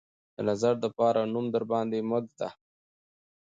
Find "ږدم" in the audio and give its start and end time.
2.25-2.53